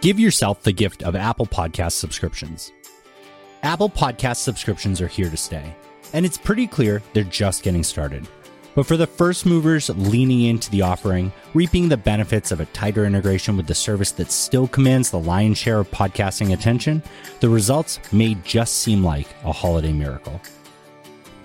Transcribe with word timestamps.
Give 0.00 0.18
yourself 0.18 0.62
the 0.62 0.72
gift 0.72 1.02
of 1.02 1.14
Apple 1.14 1.44
Podcast 1.44 1.92
subscriptions. 1.92 2.72
Apple 3.62 3.90
Podcast 3.90 4.36
subscriptions 4.36 4.98
are 5.02 5.06
here 5.06 5.28
to 5.28 5.36
stay, 5.36 5.76
and 6.14 6.24
it's 6.24 6.38
pretty 6.38 6.66
clear 6.66 7.02
they're 7.12 7.22
just 7.22 7.62
getting 7.62 7.82
started. 7.82 8.26
But 8.74 8.86
for 8.86 8.96
the 8.96 9.06
first 9.06 9.44
movers 9.44 9.90
leaning 9.90 10.44
into 10.44 10.70
the 10.70 10.80
offering, 10.80 11.30
reaping 11.52 11.90
the 11.90 11.98
benefits 11.98 12.50
of 12.50 12.60
a 12.60 12.64
tighter 12.66 13.04
integration 13.04 13.58
with 13.58 13.66
the 13.66 13.74
service 13.74 14.10
that 14.12 14.32
still 14.32 14.66
commands 14.66 15.10
the 15.10 15.18
lion's 15.18 15.58
share 15.58 15.80
of 15.80 15.90
podcasting 15.90 16.54
attention, 16.54 17.02
the 17.40 17.50
results 17.50 18.00
may 18.10 18.36
just 18.36 18.78
seem 18.78 19.04
like 19.04 19.28
a 19.44 19.52
holiday 19.52 19.92
miracle. 19.92 20.40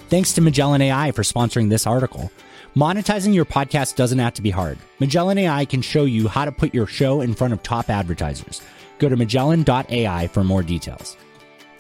Thanks 0.08 0.32
to 0.32 0.40
Magellan 0.40 0.82
AI 0.82 1.12
for 1.12 1.24
sponsoring 1.24 1.70
this 1.70 1.86
article. 1.86 2.32
Monetizing 2.76 3.34
your 3.34 3.46
podcast 3.46 3.96
doesn't 3.96 4.20
have 4.20 4.34
to 4.34 4.42
be 4.42 4.50
hard. 4.50 4.78
Magellan 5.00 5.38
AI 5.38 5.64
can 5.64 5.82
show 5.82 6.04
you 6.04 6.28
how 6.28 6.44
to 6.44 6.52
put 6.52 6.74
your 6.74 6.86
show 6.86 7.22
in 7.22 7.34
front 7.34 7.54
of 7.54 7.64
top 7.64 7.90
advertisers. 7.90 8.62
Go 9.00 9.08
to 9.08 9.16
magellan.ai 9.16 10.28
for 10.28 10.44
more 10.44 10.62
details. 10.62 11.16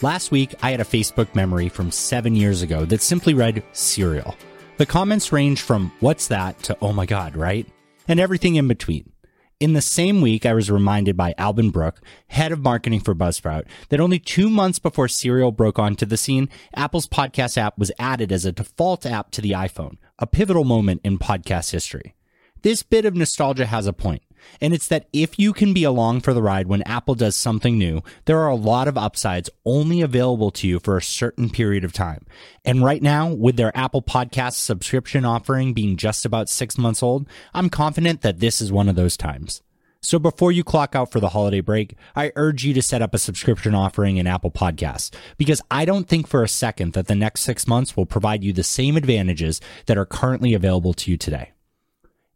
Last 0.01 0.31
week, 0.31 0.55
I 0.61 0.71
had 0.71 0.79
a 0.79 0.85
Facebook 0.85 1.35
memory 1.35 1.67
from 1.67 1.91
seven 1.91 2.33
years 2.33 2.61
ago 2.61 2.85
that 2.85 3.01
simply 3.01 3.33
read 3.33 3.61
Serial. 3.73 4.37
The 4.77 4.85
comments 4.85 5.33
range 5.33 5.59
from 5.59 5.91
what's 5.99 6.27
that 6.29 6.63
to 6.63 6.77
oh 6.81 6.93
my 6.93 7.05
god, 7.05 7.35
right? 7.35 7.67
And 8.07 8.17
everything 8.17 8.55
in 8.55 8.69
between. 8.69 9.11
In 9.59 9.73
the 9.73 9.81
same 9.81 10.21
week, 10.21 10.45
I 10.45 10.53
was 10.53 10.71
reminded 10.71 11.17
by 11.17 11.35
Alban 11.37 11.71
Brooke, 11.71 12.01
head 12.27 12.53
of 12.53 12.61
marketing 12.61 13.01
for 13.01 13.13
Buzzsprout, 13.13 13.65
that 13.89 13.99
only 13.99 14.19
two 14.19 14.49
months 14.49 14.79
before 14.79 15.09
Serial 15.09 15.51
broke 15.51 15.77
onto 15.77 16.05
the 16.05 16.17
scene, 16.17 16.47
Apple's 16.73 17.07
podcast 17.07 17.57
app 17.57 17.77
was 17.77 17.91
added 17.99 18.31
as 18.31 18.45
a 18.45 18.53
default 18.53 19.05
app 19.05 19.31
to 19.31 19.41
the 19.41 19.51
iPhone, 19.51 19.97
a 20.19 20.27
pivotal 20.27 20.63
moment 20.63 21.01
in 21.03 21.19
podcast 21.19 21.71
history. 21.71 22.15
This 22.61 22.83
bit 22.83 23.05
of 23.05 23.15
nostalgia 23.15 23.65
has 23.65 23.85
a 23.85 23.93
point, 23.93 24.23
and 24.59 24.73
it's 24.73 24.87
that 24.87 25.07
if 25.13 25.37
you 25.37 25.53
can 25.53 25.73
be 25.73 25.83
along 25.83 26.21
for 26.21 26.33
the 26.33 26.41
ride 26.41 26.67
when 26.67 26.81
Apple 26.83 27.13
does 27.13 27.35
something 27.35 27.77
new, 27.77 28.01
there 28.25 28.39
are 28.39 28.49
a 28.49 28.55
lot 28.55 28.87
of 28.87 28.97
upsides 28.97 29.49
only 29.65 30.01
available 30.01 30.51
to 30.51 30.67
you 30.67 30.79
for 30.79 30.97
a 30.97 31.01
certain 31.01 31.49
period 31.49 31.83
of 31.83 31.93
time. 31.93 32.25
And 32.63 32.83
right 32.83 33.01
now, 33.01 33.27
with 33.27 33.55
their 33.55 33.75
Apple 33.77 34.01
Podcast 34.01 34.53
subscription 34.53 35.25
offering 35.25 35.73
being 35.73 35.97
just 35.97 36.25
about 36.25 36.49
six 36.49 36.77
months 36.77 37.03
old, 37.03 37.27
I'm 37.53 37.69
confident 37.69 38.21
that 38.21 38.39
this 38.39 38.61
is 38.61 38.71
one 38.71 38.89
of 38.89 38.95
those 38.95 39.17
times. 39.17 39.61
So 40.05 40.19
before 40.19 40.51
you 40.51 40.63
clock 40.63 40.93
out 40.93 41.11
for 41.11 41.19
the 41.19 41.29
holiday 41.29 41.61
break, 41.61 41.95
I 42.15 42.31
urge 42.35 42.63
you 42.63 42.75
to 42.75 42.81
set 42.83 43.01
up 43.01 43.15
a 43.15 43.17
subscription 43.17 43.73
offering 43.73 44.17
in 44.17 44.27
Apple 44.27 44.51
Podcasts 44.51 45.11
because 45.35 45.63
I 45.71 45.83
don't 45.83 46.07
think 46.07 46.27
for 46.27 46.43
a 46.43 46.47
second 46.47 46.93
that 46.93 47.07
the 47.07 47.15
next 47.15 47.41
six 47.41 47.67
months 47.67 47.97
will 47.97 48.05
provide 48.05 48.43
you 48.43 48.53
the 48.53 48.61
same 48.61 48.97
advantages 48.97 49.59
that 49.87 49.97
are 49.97 50.05
currently 50.05 50.53
available 50.53 50.93
to 50.93 51.09
you 51.09 51.17
today. 51.17 51.53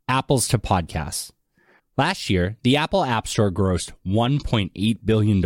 Apples 0.08 0.48
to 0.48 0.58
podcasts. 0.58 1.32
Last 1.96 2.28
year, 2.28 2.58
the 2.64 2.76
Apple 2.76 3.04
App 3.04 3.28
Store 3.28 3.52
grossed 3.52 3.92
$1.8 4.04 4.98
billion. 5.06 5.40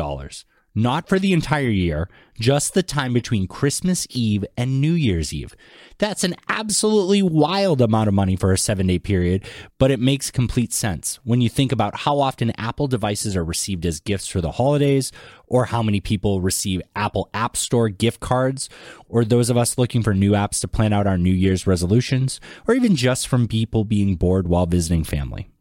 Not 0.76 1.08
for 1.08 1.20
the 1.20 1.34
entire 1.34 1.70
year, 1.70 2.10
just 2.40 2.74
the 2.74 2.82
time 2.82 3.14
between 3.14 3.46
Christmas 3.46 4.08
Eve 4.10 4.44
and 4.58 4.82
New 4.82 4.94
Year's 4.94 5.32
Eve. 5.32 5.56
That's 6.00 6.24
an 6.24 6.36
absolutely 6.50 7.22
wild 7.22 7.80
amount 7.80 8.08
of 8.08 8.16
money 8.16 8.36
for 8.36 8.52
a 8.52 8.58
seven 8.58 8.88
day 8.88 8.98
period, 8.98 9.46
but 9.78 9.92
it 9.92 10.00
makes 10.00 10.32
complete 10.32 10.74
sense 10.74 11.20
when 11.24 11.42
you 11.42 11.50
think 11.50 11.72
about 11.72 11.96
how 12.00 12.20
often 12.20 12.52
Apple 12.58 12.88
devices 12.88 13.36
are 13.36 13.44
received 13.44 13.86
as 13.86 14.00
gifts 14.00 14.28
for 14.28 14.42
the 14.42 14.54
holidays, 14.54 15.12
or 15.46 15.66
how 15.66 15.84
many 15.84 16.00
people 16.00 16.42
receive 16.42 16.82
Apple 16.96 17.30
App 17.36 17.56
Store 17.56 17.90
gift 17.90 18.20
cards, 18.20 18.68
or 19.08 19.24
those 19.24 19.52
of 19.52 19.58
us 19.58 19.78
looking 19.78 20.02
for 20.02 20.16
new 20.16 20.32
apps 20.32 20.60
to 20.62 20.68
plan 20.68 20.92
out 20.92 21.06
our 21.06 21.20
New 21.20 21.34
Year's 21.34 21.68
resolutions, 21.68 22.42
or 22.68 22.74
even 22.74 22.96
just 22.96 23.28
from 23.28 23.48
people 23.48 23.84
being 23.84 24.16
bored 24.16 24.48
while 24.48 24.66
visiting 24.66 25.04
family. 25.04 25.53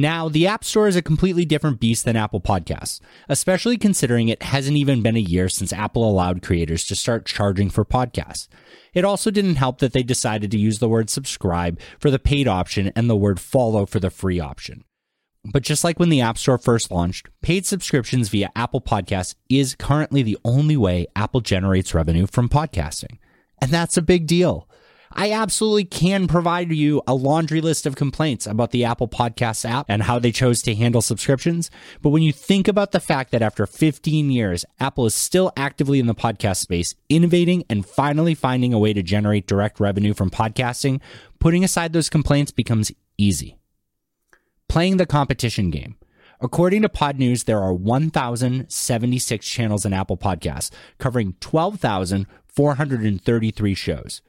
Now, 0.00 0.28
the 0.28 0.46
App 0.46 0.62
Store 0.62 0.86
is 0.86 0.94
a 0.94 1.02
completely 1.02 1.44
different 1.44 1.80
beast 1.80 2.04
than 2.04 2.14
Apple 2.14 2.40
Podcasts, 2.40 3.00
especially 3.28 3.76
considering 3.76 4.28
it 4.28 4.44
hasn't 4.44 4.76
even 4.76 5.02
been 5.02 5.16
a 5.16 5.20
year 5.20 5.48
since 5.48 5.72
Apple 5.72 6.08
allowed 6.08 6.40
creators 6.40 6.84
to 6.84 6.94
start 6.94 7.26
charging 7.26 7.68
for 7.68 7.84
podcasts. 7.84 8.46
It 8.94 9.04
also 9.04 9.32
didn't 9.32 9.56
help 9.56 9.80
that 9.80 9.92
they 9.92 10.04
decided 10.04 10.52
to 10.52 10.58
use 10.58 10.78
the 10.78 10.88
word 10.88 11.10
subscribe 11.10 11.80
for 11.98 12.12
the 12.12 12.20
paid 12.20 12.46
option 12.46 12.92
and 12.94 13.10
the 13.10 13.16
word 13.16 13.40
follow 13.40 13.86
for 13.86 13.98
the 13.98 14.08
free 14.08 14.38
option. 14.38 14.84
But 15.44 15.64
just 15.64 15.82
like 15.82 15.98
when 15.98 16.10
the 16.10 16.20
App 16.20 16.38
Store 16.38 16.58
first 16.58 16.92
launched, 16.92 17.28
paid 17.42 17.66
subscriptions 17.66 18.28
via 18.28 18.52
Apple 18.54 18.80
Podcasts 18.80 19.34
is 19.50 19.74
currently 19.74 20.22
the 20.22 20.38
only 20.44 20.76
way 20.76 21.08
Apple 21.16 21.40
generates 21.40 21.92
revenue 21.92 22.28
from 22.28 22.48
podcasting. 22.48 23.18
And 23.60 23.72
that's 23.72 23.96
a 23.96 24.02
big 24.02 24.28
deal. 24.28 24.67
I 25.20 25.32
absolutely 25.32 25.84
can 25.84 26.28
provide 26.28 26.70
you 26.70 27.02
a 27.08 27.12
laundry 27.12 27.60
list 27.60 27.86
of 27.86 27.96
complaints 27.96 28.46
about 28.46 28.70
the 28.70 28.84
Apple 28.84 29.08
Podcasts 29.08 29.68
app 29.68 29.86
and 29.88 30.04
how 30.04 30.20
they 30.20 30.30
chose 30.30 30.62
to 30.62 30.76
handle 30.76 31.02
subscriptions. 31.02 31.72
But 32.00 32.10
when 32.10 32.22
you 32.22 32.32
think 32.32 32.68
about 32.68 32.92
the 32.92 33.00
fact 33.00 33.32
that 33.32 33.42
after 33.42 33.66
15 33.66 34.30
years, 34.30 34.64
Apple 34.78 35.06
is 35.06 35.16
still 35.16 35.50
actively 35.56 35.98
in 35.98 36.06
the 36.06 36.14
podcast 36.14 36.58
space, 36.58 36.94
innovating 37.08 37.64
and 37.68 37.84
finally 37.84 38.36
finding 38.36 38.72
a 38.72 38.78
way 38.78 38.92
to 38.92 39.02
generate 39.02 39.48
direct 39.48 39.80
revenue 39.80 40.14
from 40.14 40.30
podcasting, 40.30 41.00
putting 41.40 41.64
aside 41.64 41.92
those 41.92 42.08
complaints 42.08 42.52
becomes 42.52 42.92
easy. 43.16 43.58
Playing 44.68 44.98
the 44.98 45.06
competition 45.06 45.70
game. 45.70 45.96
According 46.40 46.82
to 46.82 46.88
Podnews, 46.88 47.46
there 47.46 47.60
are 47.60 47.74
1,076 47.74 49.48
channels 49.48 49.84
in 49.84 49.92
Apple 49.92 50.16
Podcasts, 50.16 50.70
covering 50.98 51.34
12,433 51.40 53.74
shows. 53.74 54.22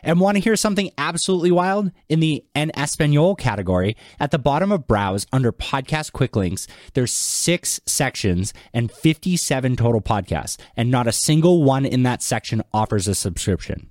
And 0.03 0.21
want 0.21 0.37
to 0.37 0.43
hear 0.43 0.57
something 0.57 0.91
absolutely 0.99 1.51
wild? 1.51 1.91
In 2.09 2.21
the 2.21 2.45
En 2.55 2.71
Espanol 2.77 3.35
category, 3.35 3.97
at 4.21 4.31
the 4.31 4.39
bottom 4.39 4.73
of 4.73 4.87
Browse 4.87 5.27
under 5.33 5.53
podcast 5.53 6.13
quick 6.13 6.37
links, 6.37 6.67
there's 6.95 7.13
six 7.13 7.81
sections 7.87 8.53
and 8.73 8.91
57 8.91 9.77
total 9.77 10.01
podcasts, 10.01 10.57
and 10.77 10.91
not 10.91 11.07
a 11.07 11.13
single 11.13 11.63
one 11.63 11.85
in 11.85 12.03
that 12.05 12.23
section 12.23 12.63
offers 12.73 13.09
a 13.09 13.15
subscription. 13.15 13.91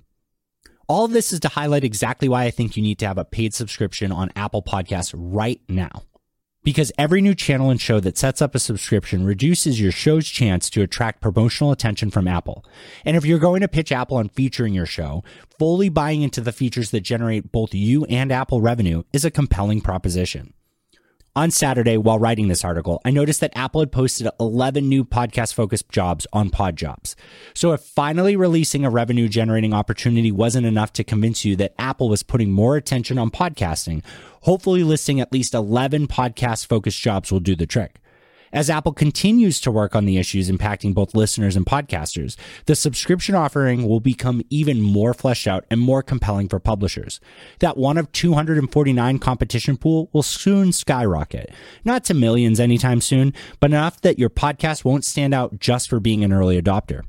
All 0.88 1.04
of 1.04 1.12
this 1.12 1.32
is 1.32 1.40
to 1.40 1.48
highlight 1.48 1.84
exactly 1.84 2.28
why 2.28 2.44
I 2.44 2.50
think 2.50 2.76
you 2.76 2.82
need 2.82 2.98
to 3.00 3.06
have 3.06 3.18
a 3.18 3.24
paid 3.24 3.52
subscription 3.52 4.10
on 4.10 4.32
Apple 4.34 4.62
Podcasts 4.62 5.14
right 5.14 5.60
now. 5.68 6.02
Because 6.64 6.92
every 6.98 7.20
new 7.20 7.34
channel 7.34 7.70
and 7.70 7.80
show 7.80 8.00
that 8.00 8.18
sets 8.18 8.42
up 8.42 8.54
a 8.54 8.58
subscription 8.58 9.24
reduces 9.24 9.80
your 9.80 9.92
show's 9.92 10.28
chance 10.28 10.68
to 10.70 10.82
attract 10.82 11.20
promotional 11.20 11.72
attention 11.72 12.10
from 12.10 12.28
Apple. 12.28 12.64
And 13.04 13.16
if 13.16 13.24
you're 13.24 13.38
going 13.38 13.60
to 13.60 13.68
pitch 13.68 13.92
Apple 13.92 14.16
on 14.16 14.28
featuring 14.28 14.74
your 14.74 14.86
show, 14.86 15.24
fully 15.58 15.88
buying 15.88 16.22
into 16.22 16.40
the 16.40 16.52
features 16.52 16.90
that 16.90 17.00
generate 17.00 17.52
both 17.52 17.74
you 17.74 18.04
and 18.06 18.32
Apple 18.32 18.60
revenue 18.60 19.02
is 19.12 19.24
a 19.24 19.30
compelling 19.30 19.80
proposition. 19.80 20.52
On 21.38 21.52
Saturday, 21.52 21.96
while 21.96 22.18
writing 22.18 22.48
this 22.48 22.64
article, 22.64 23.00
I 23.04 23.12
noticed 23.12 23.40
that 23.42 23.52
Apple 23.56 23.80
had 23.80 23.92
posted 23.92 24.28
11 24.40 24.88
new 24.88 25.04
podcast 25.04 25.54
focused 25.54 25.88
jobs 25.88 26.26
on 26.32 26.50
PodJobs. 26.50 27.14
So 27.54 27.70
if 27.70 27.80
finally 27.80 28.34
releasing 28.34 28.84
a 28.84 28.90
revenue 28.90 29.28
generating 29.28 29.72
opportunity 29.72 30.32
wasn't 30.32 30.66
enough 30.66 30.92
to 30.94 31.04
convince 31.04 31.44
you 31.44 31.54
that 31.54 31.74
Apple 31.78 32.08
was 32.08 32.24
putting 32.24 32.50
more 32.50 32.76
attention 32.76 33.18
on 33.18 33.30
podcasting, 33.30 34.02
hopefully 34.40 34.82
listing 34.82 35.20
at 35.20 35.32
least 35.32 35.54
11 35.54 36.08
podcast 36.08 36.66
focused 36.66 37.00
jobs 37.00 37.30
will 37.30 37.38
do 37.38 37.54
the 37.54 37.66
trick. 37.66 38.00
As 38.52 38.70
Apple 38.70 38.92
continues 38.92 39.60
to 39.60 39.70
work 39.70 39.94
on 39.94 40.06
the 40.06 40.16
issues 40.16 40.50
impacting 40.50 40.94
both 40.94 41.14
listeners 41.14 41.56
and 41.56 41.66
podcasters, 41.66 42.36
the 42.66 42.74
subscription 42.74 43.34
offering 43.34 43.86
will 43.86 44.00
become 44.00 44.42
even 44.48 44.80
more 44.80 45.12
fleshed 45.12 45.46
out 45.46 45.64
and 45.70 45.80
more 45.80 46.02
compelling 46.02 46.48
for 46.48 46.58
publishers. 46.58 47.20
That 47.60 47.76
one 47.76 47.98
of 47.98 48.10
249 48.12 49.18
competition 49.18 49.76
pool 49.76 50.08
will 50.12 50.22
soon 50.22 50.72
skyrocket. 50.72 51.50
Not 51.84 52.04
to 52.04 52.14
millions 52.14 52.58
anytime 52.58 53.00
soon, 53.00 53.34
but 53.60 53.70
enough 53.70 54.00
that 54.00 54.18
your 54.18 54.30
podcast 54.30 54.84
won't 54.84 55.04
stand 55.04 55.34
out 55.34 55.58
just 55.58 55.88
for 55.88 56.00
being 56.00 56.24
an 56.24 56.32
early 56.32 56.60
adopter. 56.60 57.02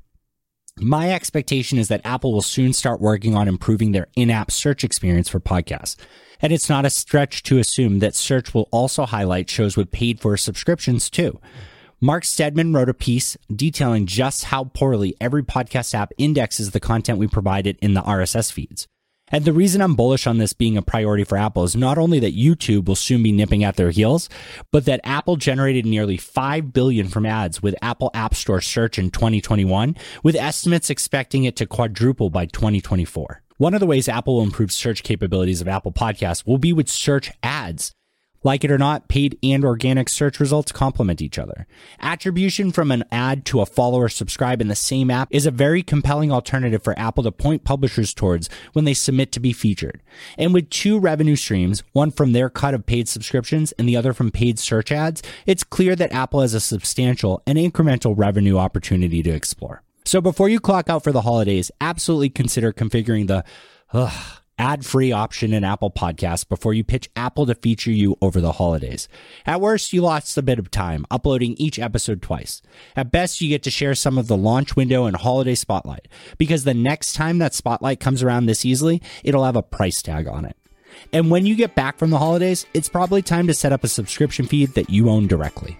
My 0.81 1.12
expectation 1.12 1.78
is 1.78 1.90
that 1.90 2.06
Apple 2.06 2.31
will 2.31 2.42
soon 2.42 2.72
start 2.72 3.02
working 3.02 3.36
on 3.36 3.50
improving 3.50 3.92
their 3.92 4.08
in-app 4.16 4.50
search 4.50 4.86
experience 4.86 5.28
for 5.28 5.42
podcasts. 5.42 5.98
And 6.42 6.54
it's 6.54 6.70
not 6.70 6.86
a 6.86 6.90
stretch 6.90 7.44
to 7.44 7.58
assume 7.58 8.00
that 8.00 8.16
search 8.16 8.54
will 8.54 8.70
also 8.72 9.06
highlight 9.06 9.50
shows 9.50 9.76
with 9.76 9.92
paid 9.92 10.22
for 10.22 10.38
subscriptions 10.38 11.10
too. 11.10 11.38
Mark 12.00 12.24
Steadman 12.24 12.72
wrote 12.72 12.88
a 12.88 12.94
piece 12.94 13.36
detailing 13.54 14.06
just 14.06 14.46
how 14.46 14.64
poorly 14.64 15.18
every 15.20 15.44
podcast 15.44 15.94
app 15.94 16.14
indexes 16.18 16.72
the 16.72 16.80
content 16.80 17.20
we 17.20 17.28
provided 17.28 17.78
in 17.82 17.94
the 17.94 18.02
RSS 18.02 18.50
feeds. 18.50 18.88
And 19.31 19.46
the 19.46 19.54
reason 19.54 19.81
I'm 19.81 19.96
bullish 19.96 20.26
on 20.28 20.38
this 20.38 20.54
being 20.54 20.78
a 20.78 20.81
priority 20.81 21.24
for 21.24 21.38
Apple 21.38 21.64
is 21.64 21.76
not 21.76 21.98
only 21.98 22.20
that 22.20 22.36
YouTube 22.36 22.86
will 22.86 22.96
soon 22.96 23.24
be 23.24 23.31
nipping 23.31 23.64
at 23.64 23.76
their 23.76 23.92
heels, 23.92 24.30
but 24.72 24.86
that 24.86 25.02
Apple 25.04 25.36
generated 25.36 25.86
nearly 25.86 26.18
5 26.18 26.74
billion 26.74 27.08
from 27.08 27.26
ads 27.26 27.62
with 27.62 27.76
Apple 27.81 28.12
App 28.14 28.36
Store 28.36 28.62
search 28.62 28.98
in 28.98 29.12
2021, 29.12 29.96
with 30.24 30.36
estimates 30.36 30.90
expecting 30.90 31.44
it 31.44 31.56
to 31.58 31.66
quadruple 31.66 32.30
by 32.30 32.46
2024. 32.46 33.42
One 33.58 33.74
of 33.74 33.81
the 33.81 33.86
ways 33.86 34.08
Apple 34.08 34.38
will 34.38 34.44
improve 34.44 34.72
search 34.72 35.04
capabilities 35.04 35.60
of 35.60 35.68
Apple 35.68 35.92
Podcasts 35.92 36.46
will 36.46 36.58
be 36.58 36.72
with 36.72 36.88
search 36.88 37.32
ads. 37.44 37.94
Like 38.44 38.63
it 38.63 38.71
or 38.71 38.77
not, 38.77 39.07
paid 39.07 39.38
and 39.44 39.65
organic 39.65 40.07
search 40.07 40.39
results 40.39 40.71
complement 40.71 41.21
each 41.21 41.38
other. 41.38 41.68
Attribution 42.00 42.71
from 42.71 42.91
an 42.91 43.03
ad 43.12 43.45
to 43.45 43.62
a 43.62 43.65
follower 43.65 44.07
subscribe 44.07 44.62
in 44.62 44.69
the 44.69 44.75
same 44.75 45.12
app 45.12 45.27
is 45.31 45.45
a 45.45 45.51
very 45.51 45.83
compelling 45.83 46.31
alternative 46.31 46.81
for 46.81 46.97
Apple 46.97 47.24
to 47.24 47.31
point 47.31 47.63
publishers 47.63 48.13
towards 48.13 48.50
when 48.74 48.86
they 48.86 48.94
submit 48.94 49.31
to 49.33 49.39
be 49.39 49.51
featured. 49.51 50.01
And 50.38 50.53
with 50.53 50.69
two 50.69 51.00
revenue 51.00 51.36
streams, 51.36 51.83
one 51.91 52.12
from 52.12 52.31
their 52.31 52.50
cut 52.50 52.74
of 52.74 52.86
paid 52.86 53.09
subscriptions 53.09 53.74
and 53.74 53.89
the 53.89 53.97
other 53.97 54.13
from 54.13 54.31
paid 54.31 54.57
search 54.57 54.91
ads, 54.91 55.21
it's 55.45 55.63
clear 55.63 55.95
that 55.97 56.13
Apple 56.13 56.41
has 56.41 56.53
a 56.53 56.59
substantial 56.59 57.44
and 57.45 57.57
incremental 57.57 58.13
revenue 58.18 58.57
opportunity 58.57 59.21
to 59.21 59.30
explore. 59.30 59.83
So 60.06 60.21
before 60.21 60.50
you 60.50 60.59
clock 60.59 60.89
out 60.89 61.03
for 61.03 61.12
the 61.12 61.21
holidays, 61.21 61.71
absolutely 61.81 62.30
consider 62.30 62.74
configuring 62.74 63.27
the 63.27 63.44
ad 63.94 64.38
free 64.86 65.14
option 65.14 65.54
in 65.54 65.64
Apple 65.64 65.90
Podcasts 65.90 66.48
before 66.48 66.74
you 66.74 66.84
pitch 66.84 67.10
Apple 67.16 67.46
to 67.46 67.56
feature 67.56 67.92
you 67.92 68.18
over 68.22 68.42
the 68.42 68.52
holidays. 68.52 69.08
At 69.46 69.62
worst, 69.62 69.94
you 69.94 70.02
lost 70.02 70.38
a 70.38 70.42
bit 70.42 70.60
of 70.60 70.70
time 70.70 71.06
uploading 71.10 71.54
each 71.54 71.80
episode 71.80 72.22
twice. 72.22 72.62
At 72.94 73.10
best, 73.10 73.40
you 73.40 73.48
get 73.48 73.64
to 73.64 73.72
share 73.72 73.96
some 73.96 74.18
of 74.18 74.28
the 74.28 74.36
launch 74.36 74.76
window 74.76 75.06
and 75.06 75.16
holiday 75.16 75.56
spotlight 75.56 76.10
because 76.38 76.66
the 76.66 76.74
next 76.74 77.14
time 77.14 77.38
that 77.38 77.54
spotlight 77.54 78.02
comes 78.02 78.22
around 78.22 78.48
this 78.48 78.66
easily, 78.66 79.02
it'll 79.24 79.46
have 79.46 79.56
a 79.56 79.64
price 79.64 80.02
tag 80.02 80.28
on 80.28 80.44
it. 80.44 80.58
And 81.14 81.32
when 81.32 81.46
you 81.46 81.56
get 81.56 81.76
back 81.76 81.98
from 81.98 82.10
the 82.10 82.18
holidays, 82.18 82.66
it's 82.74 82.90
probably 82.90 83.22
time 83.22 83.48
to 83.48 83.54
set 83.54 83.72
up 83.72 83.86
a 83.86 83.88
subscription 83.88 84.46
feed 84.46 84.74
that 84.74 84.90
you 84.90 85.10
own 85.10 85.28
directly. 85.28 85.78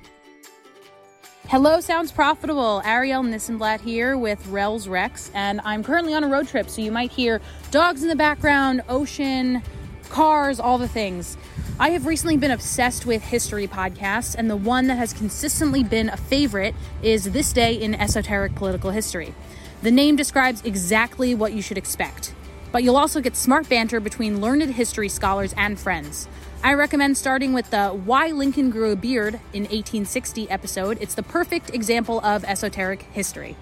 Hello, 1.50 1.80
Sounds 1.80 2.12
Profitable. 2.12 2.80
Ariel 2.86 3.24
Nissenblatt 3.24 3.82
here 3.82 4.16
with 4.16 4.46
Rels 4.50 4.88
Rex, 4.88 5.32
and 5.34 5.60
I'm 5.66 5.84
currently 5.84 6.14
on 6.14 6.24
a 6.24 6.28
road 6.28 6.48
trip, 6.48 6.70
so 6.70 6.80
you 6.80 6.92
might 6.92 7.12
hear 7.12 7.42
dogs 7.72 8.04
in 8.04 8.08
the 8.08 8.16
background, 8.16 8.84
ocean, 8.88 9.64
cars, 10.10 10.60
all 10.60 10.78
the 10.78 10.88
things. 10.88 11.38
I 11.80 11.90
have 11.90 12.06
recently 12.06 12.38
been 12.38 12.52
obsessed 12.52 13.08
with 13.08 13.24
history 13.24 13.66
podcasts, 13.68 14.36
and 14.36 14.48
the 14.48 14.56
one 14.56 14.86
that 14.90 15.00
has 15.00 15.12
consistently 15.12 15.84
been 15.84 16.10
a 16.10 16.18
favorite 16.18 16.76
is 17.02 17.24
This 17.32 17.52
Day 17.52 17.74
in 17.74 17.96
Esoteric 17.96 18.54
Political 18.54 18.92
History. 18.92 19.34
The 19.82 19.90
name 19.90 20.16
describes 20.16 20.62
exactly 20.62 21.34
what 21.34 21.54
you 21.54 21.64
should 21.64 21.80
expect, 21.80 22.32
but 22.72 22.84
you'll 22.84 22.96
also 22.96 23.22
get 23.22 23.36
smart 23.36 23.68
banter 23.68 24.00
between 24.00 24.40
learned 24.40 24.76
history 24.76 25.10
scholars 25.10 25.56
and 25.58 25.80
friends. 25.80 26.28
I 26.62 26.74
recommend 26.74 27.18
starting 27.18 27.54
with 27.54 27.70
the 27.70 27.90
Why 27.90 28.32
Lincoln 28.32 28.70
Grew 28.70 28.92
a 28.92 28.96
Beard 28.96 29.36
in 29.54 29.64
1860 29.64 30.50
episode. 30.50 30.98
It's 31.00 31.16
the 31.16 31.24
perfect 31.24 31.74
example 31.74 32.20
of 32.20 32.44
esoteric 32.44 33.04
history. 33.14 33.56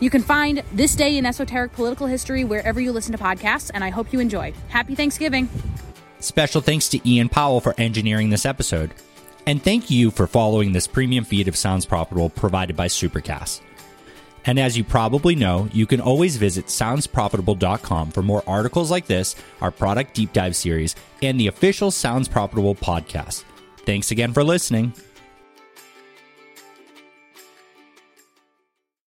You 0.00 0.08
can 0.08 0.22
find 0.22 0.62
This 0.72 0.96
Day 0.96 1.18
in 1.18 1.26
Esoteric 1.26 1.72
Political 1.74 2.06
History 2.06 2.44
wherever 2.44 2.80
you 2.80 2.92
listen 2.92 3.12
to 3.12 3.22
podcasts, 3.22 3.70
and 3.72 3.84
I 3.84 3.90
hope 3.90 4.10
you 4.10 4.20
enjoy. 4.20 4.54
Happy 4.68 4.94
Thanksgiving. 4.94 5.50
Special 6.18 6.62
thanks 6.62 6.88
to 6.88 7.08
Ian 7.08 7.28
Powell 7.28 7.60
for 7.60 7.74
engineering 7.76 8.30
this 8.30 8.46
episode. 8.46 8.94
And 9.46 9.62
thank 9.62 9.90
you 9.90 10.10
for 10.10 10.26
following 10.26 10.72
this 10.72 10.86
premium 10.86 11.24
feed 11.24 11.46
of 11.46 11.56
Sounds 11.56 11.84
Profitable 11.84 12.30
provided 12.30 12.74
by 12.74 12.88
Supercast. 12.88 13.60
And 14.44 14.58
as 14.58 14.76
you 14.76 14.84
probably 14.84 15.34
know, 15.34 15.68
you 15.72 15.86
can 15.86 16.00
always 16.00 16.36
visit 16.36 16.66
soundsprofitable.com 16.66 18.10
for 18.10 18.22
more 18.22 18.42
articles 18.46 18.90
like 18.90 19.06
this, 19.06 19.36
our 19.60 19.70
product 19.70 20.14
deep 20.14 20.32
dive 20.32 20.56
series, 20.56 20.96
and 21.22 21.38
the 21.38 21.46
official 21.46 21.90
Sounds 21.90 22.28
Profitable 22.28 22.74
podcast. 22.74 23.44
Thanks 23.84 24.10
again 24.10 24.32
for 24.32 24.44
listening. 24.44 24.94